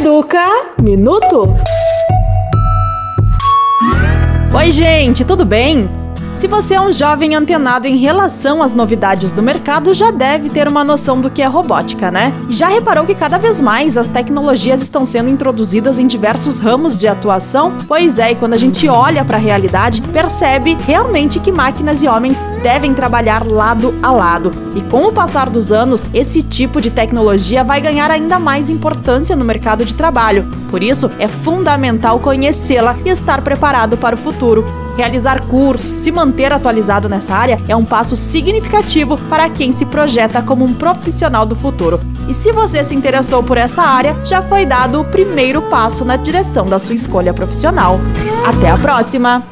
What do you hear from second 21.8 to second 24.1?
e homens devem trabalhar lado a